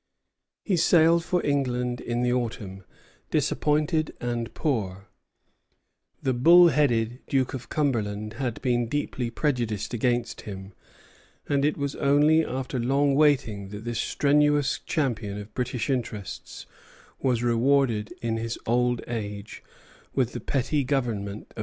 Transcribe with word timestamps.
He 0.63 0.77
sailed 0.77 1.23
for 1.23 1.45
England 1.45 2.01
in 2.01 2.23
the 2.23 2.33
autumn, 2.33 2.83
disappointed 3.29 4.15
and 4.19 4.51
poor; 4.55 5.09
the 6.23 6.33
bull 6.33 6.69
headed 6.69 7.19
Duke 7.27 7.53
of 7.53 7.69
Cumberland 7.69 8.33
had 8.33 8.59
been 8.63 8.87
deeply 8.87 9.29
prejudiced 9.29 9.93
against 9.93 10.41
him, 10.41 10.73
and 11.47 11.63
it 11.63 11.77
was 11.77 11.95
only 11.97 12.43
after 12.43 12.79
long 12.79 13.13
waiting 13.13 13.67
that 13.69 13.83
this 13.85 13.99
strenuous 13.99 14.79
champion 14.87 15.37
of 15.37 15.53
British 15.53 15.87
interests 15.87 16.65
was 17.21 17.43
rewarded 17.43 18.11
in 18.23 18.37
his 18.37 18.57
old 18.65 19.03
age 19.07 19.61
with 20.15 20.33
the 20.33 20.39
petty 20.39 20.83
government 20.83 21.41
of 21.41 21.47
the 21.49 21.53
Bahamas. 21.53 21.59